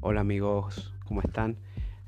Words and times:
Hola 0.00 0.20
amigos, 0.20 0.94
¿cómo 1.06 1.20
están? 1.22 1.56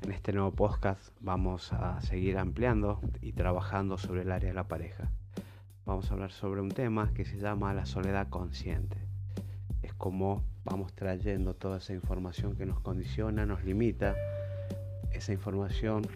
En 0.01 0.13
este 0.13 0.31
nuevo 0.31 0.51
podcast 0.51 1.09
vamos 1.19 1.73
a 1.73 1.99
seguir 1.99 2.37
ampliando 2.37 3.01
y 3.21 3.33
trabajando 3.33 3.97
sobre 3.97 4.21
el 4.21 4.31
área 4.31 4.47
de 4.47 4.55
la 4.55 4.69
pareja. 4.69 5.11
Vamos 5.85 6.09
a 6.09 6.13
hablar 6.13 6.31
sobre 6.31 6.61
un 6.61 6.69
tema 6.69 7.13
que 7.13 7.25
se 7.25 7.37
llama 7.37 7.73
la 7.73 7.85
soledad 7.85 8.29
consciente. 8.29 8.95
Es 9.81 9.93
como 9.93 10.41
vamos 10.63 10.93
trayendo 10.93 11.53
toda 11.53 11.79
esa 11.79 11.93
información 11.93 12.55
que 12.55 12.65
nos 12.65 12.79
condiciona, 12.79 13.45
nos 13.45 13.65
limita, 13.65 14.15
esa 15.11 15.33
información 15.33 16.07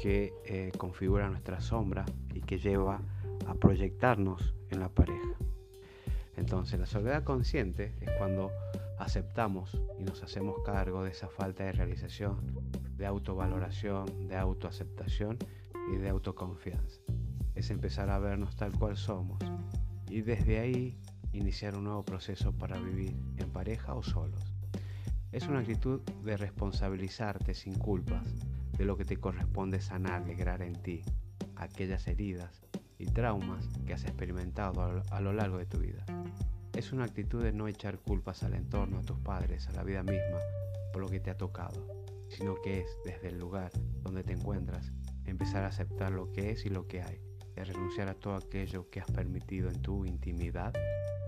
que 0.00 0.32
eh, 0.46 0.72
configura 0.78 1.28
nuestra 1.28 1.60
sombra 1.60 2.06
y 2.32 2.40
que 2.40 2.58
lleva 2.58 3.02
a 3.46 3.52
proyectarnos 3.52 4.54
en 4.70 4.80
la 4.80 4.88
pareja. 4.88 5.36
Entonces 6.38 6.80
la 6.80 6.86
soledad 6.86 7.22
consciente 7.22 7.92
es 8.00 8.10
cuando 8.16 8.50
aceptamos 8.98 9.80
y 9.98 10.04
nos 10.04 10.22
hacemos 10.22 10.56
cargo 10.64 11.04
de 11.04 11.10
esa 11.10 11.28
falta 11.28 11.64
de 11.64 11.72
realización, 11.72 12.38
de 12.96 13.06
autovaloración, 13.06 14.28
de 14.28 14.36
autoaceptación 14.36 15.38
y 15.92 15.96
de 15.96 16.08
autoconfianza. 16.08 17.00
Es 17.54 17.70
empezar 17.70 18.10
a 18.10 18.18
vernos 18.18 18.56
tal 18.56 18.72
cual 18.72 18.96
somos 18.96 19.38
y 20.08 20.22
desde 20.22 20.58
ahí 20.58 20.98
iniciar 21.32 21.76
un 21.76 21.84
nuevo 21.84 22.04
proceso 22.04 22.52
para 22.52 22.78
vivir 22.78 23.16
en 23.36 23.50
pareja 23.50 23.94
o 23.94 24.02
solos. 24.02 24.54
Es 25.30 25.46
una 25.46 25.60
actitud 25.60 26.00
de 26.24 26.36
responsabilizarte 26.36 27.54
sin 27.54 27.74
culpas 27.74 28.26
de 28.76 28.84
lo 28.84 28.96
que 28.96 29.04
te 29.04 29.16
corresponde 29.16 29.80
sanar, 29.80 30.22
alegrar 30.22 30.62
en 30.62 30.74
ti, 30.74 31.02
aquellas 31.56 32.06
heridas 32.08 32.62
y 32.98 33.06
traumas 33.06 33.68
que 33.86 33.92
has 33.92 34.04
experimentado 34.04 35.02
a 35.10 35.20
lo 35.20 35.32
largo 35.32 35.58
de 35.58 35.66
tu 35.66 35.78
vida. 35.78 36.04
Es 36.78 36.92
una 36.92 37.06
actitud 37.06 37.42
de 37.42 37.50
no 37.50 37.66
echar 37.66 37.98
culpas 37.98 38.44
al 38.44 38.54
entorno, 38.54 39.00
a 39.00 39.02
tus 39.02 39.18
padres, 39.18 39.66
a 39.66 39.72
la 39.72 39.82
vida 39.82 40.04
misma, 40.04 40.38
por 40.92 41.02
lo 41.02 41.08
que 41.08 41.18
te 41.18 41.28
ha 41.28 41.36
tocado, 41.36 41.88
sino 42.28 42.54
que 42.62 42.78
es 42.78 42.86
desde 43.04 43.30
el 43.30 43.38
lugar 43.40 43.72
donde 44.04 44.22
te 44.22 44.34
encuentras 44.34 44.92
empezar 45.24 45.64
a 45.64 45.70
aceptar 45.70 46.12
lo 46.12 46.30
que 46.30 46.52
es 46.52 46.66
y 46.66 46.68
lo 46.68 46.86
que 46.86 47.02
hay, 47.02 47.20
y 47.56 47.60
renunciar 47.62 48.08
a 48.08 48.14
todo 48.14 48.36
aquello 48.36 48.88
que 48.90 49.00
has 49.00 49.10
permitido 49.10 49.68
en 49.68 49.82
tu 49.82 50.04
intimidad 50.04 50.72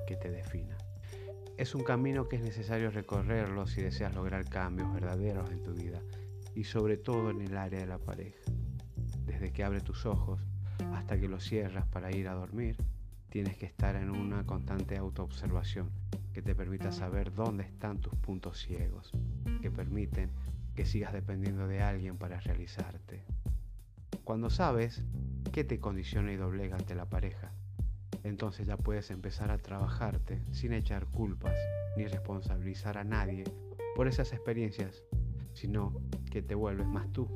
que 0.07 0.15
te 0.15 0.31
defina. 0.31 0.79
Es 1.57 1.75
un 1.75 1.83
camino 1.83 2.29
que 2.29 2.37
es 2.37 2.43
necesario 2.43 2.93
recorrerlo 2.93 3.67
si 3.67 3.83
deseas 3.83 4.15
lograr 4.15 4.49
cambios 4.49 4.95
verdaderos 4.95 5.51
en 5.51 5.65
tu 5.65 5.75
vida 5.75 6.01
y 6.55 6.63
sobre 6.63 6.97
todo 6.97 7.31
en 7.31 7.43
el 7.43 7.57
área 7.57 7.81
de 7.81 7.89
la 7.89 7.99
pareja. 7.99 8.39
Desde 9.27 9.53
que 9.53 9.65
abre 9.65 9.81
tus 9.81 10.07
ojos 10.07 10.41
hasta 10.95 11.19
que 11.19 11.27
los 11.27 11.43
cierras 11.43 11.89
para 11.89 12.13
ir 12.13 12.29
a 12.29 12.35
dormir, 12.35 12.77
tienes 13.31 13.57
que 13.57 13.67
estar 13.67 13.95
en 13.95 14.11
una 14.11 14.45
constante 14.45 14.97
autoobservación 14.97 15.89
que 16.35 16.43
te 16.43 16.55
permita 16.55 16.91
saber 16.91 17.33
dónde 17.33 17.63
están 17.63 18.01
tus 18.01 18.15
puntos 18.17 18.59
ciegos, 18.59 19.13
que 19.63 19.71
permiten 19.71 20.31
que 20.75 20.85
sigas 20.85 21.13
dependiendo 21.13 21.69
de 21.69 21.81
alguien 21.81 22.19
para 22.19 22.41
realizarte. 22.41 23.23
Cuando 24.25 24.51
sabes 24.51 25.05
qué 25.53 25.63
te 25.63 25.79
condiciona 25.79 26.33
y 26.33 26.37
doblega 26.37 26.77
ante 26.77 26.97
la 26.97 27.09
pareja, 27.09 27.53
entonces 28.25 28.67
ya 28.67 28.77
puedes 28.77 29.11
empezar 29.13 29.53
a 29.53 29.59
trabajarte 29.59 30.43
sin 30.51 30.73
echar 30.73 31.07
culpas 31.07 31.55
ni 31.97 32.07
responsabilizar 32.07 32.99
a 32.99 33.05
nadie 33.05 33.45
por 33.95 34.09
esas 34.09 34.33
experiencias, 34.33 35.05
sino 35.53 35.95
que 36.31 36.43
te 36.43 36.57
vuelves 36.57 36.87
más 36.87 37.11
tú 37.13 37.29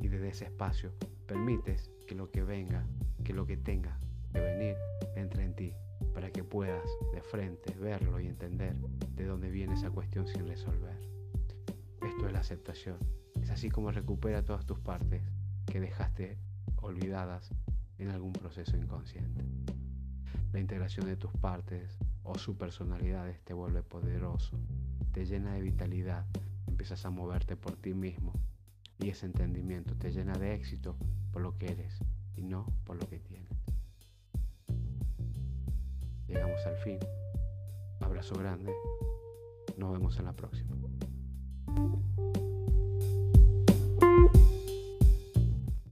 y 0.00 0.08
desde 0.08 0.28
ese 0.28 0.44
espacio 0.46 0.92
permites 1.26 1.90
que 2.06 2.14
lo 2.14 2.30
que 2.30 2.42
venga, 2.42 2.86
que 3.22 3.34
lo 3.34 3.46
que 3.46 3.56
tenga 3.56 3.98
que 4.32 4.40
venir 4.40 4.76
entre 5.14 5.44
en 5.44 5.54
ti 5.54 5.74
para 6.14 6.30
que 6.30 6.44
puedas 6.44 6.88
de 7.12 7.22
frente 7.22 7.74
verlo 7.74 8.20
y 8.20 8.26
entender 8.26 8.74
de 9.14 9.24
dónde 9.24 9.50
viene 9.50 9.74
esa 9.74 9.90
cuestión 9.90 10.26
sin 10.26 10.46
resolver. 10.46 10.96
Esto 12.02 12.26
es 12.26 12.32
la 12.32 12.40
aceptación. 12.40 12.98
Es 13.40 13.50
así 13.50 13.70
como 13.70 13.90
recupera 13.90 14.44
todas 14.44 14.66
tus 14.66 14.78
partes 14.78 15.22
que 15.66 15.80
dejaste 15.80 16.38
olvidadas 16.76 17.50
en 17.98 18.10
algún 18.10 18.32
proceso 18.32 18.76
inconsciente. 18.76 19.44
La 20.52 20.60
integración 20.60 21.06
de 21.06 21.16
tus 21.16 21.32
partes 21.32 21.98
o 22.24 22.36
su 22.36 22.56
personalidades 22.56 23.40
te 23.42 23.54
vuelve 23.54 23.82
poderoso, 23.82 24.58
te 25.12 25.24
llena 25.24 25.54
de 25.54 25.62
vitalidad, 25.62 26.26
empiezas 26.66 27.04
a 27.06 27.10
moverte 27.10 27.56
por 27.56 27.76
ti 27.76 27.94
mismo 27.94 28.32
y 28.98 29.08
ese 29.08 29.26
entendimiento 29.26 29.96
te 29.96 30.10
llena 30.10 30.34
de 30.34 30.54
éxito 30.54 30.96
por 31.32 31.42
lo 31.42 31.56
que 31.56 31.72
eres 31.72 31.98
y 32.36 32.42
no 32.42 32.66
por 32.84 32.96
lo 32.96 33.08
que 33.08 33.18
tienes 33.18 33.61
llegamos 36.26 36.64
al 36.66 36.76
fin. 36.78 36.98
Abrazo 38.00 38.34
grande. 38.34 38.72
Nos 39.76 39.92
vemos 39.92 40.18
en 40.18 40.24
la 40.24 40.32
próxima. 40.32 40.74